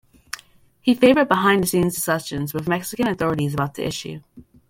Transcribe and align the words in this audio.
He 0.81 0.95
favored 0.95 1.27
behind 1.27 1.61
the 1.61 1.67
scenes 1.67 1.93
discussions 1.93 2.55
with 2.55 2.67
Mexican 2.67 3.05
authorities 3.07 3.53
about 3.53 3.75
the 3.75 3.85
issue. 3.85 4.21